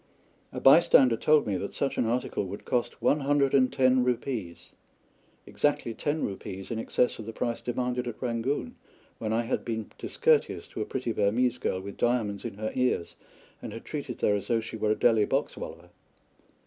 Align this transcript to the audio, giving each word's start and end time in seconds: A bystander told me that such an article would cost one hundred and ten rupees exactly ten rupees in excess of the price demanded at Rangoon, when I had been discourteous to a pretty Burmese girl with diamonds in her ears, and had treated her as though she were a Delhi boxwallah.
A 0.51 0.59
bystander 0.59 1.15
told 1.15 1.45
me 1.45 1.57
that 1.57 1.75
such 1.75 1.95
an 1.95 2.07
article 2.07 2.43
would 2.45 2.65
cost 2.65 3.03
one 3.03 3.19
hundred 3.19 3.53
and 3.53 3.71
ten 3.71 4.03
rupees 4.03 4.71
exactly 5.45 5.93
ten 5.93 6.23
rupees 6.25 6.71
in 6.71 6.79
excess 6.79 7.19
of 7.19 7.27
the 7.27 7.31
price 7.31 7.61
demanded 7.61 8.07
at 8.07 8.19
Rangoon, 8.19 8.75
when 9.19 9.31
I 9.31 9.43
had 9.43 9.63
been 9.63 9.91
discourteous 9.99 10.67
to 10.69 10.81
a 10.81 10.85
pretty 10.85 11.11
Burmese 11.11 11.59
girl 11.59 11.81
with 11.81 11.97
diamonds 11.97 12.43
in 12.43 12.55
her 12.55 12.71
ears, 12.73 13.15
and 13.61 13.71
had 13.73 13.85
treated 13.85 14.19
her 14.21 14.33
as 14.33 14.47
though 14.47 14.59
she 14.59 14.75
were 14.75 14.89
a 14.89 14.95
Delhi 14.97 15.25
boxwallah. 15.25 15.91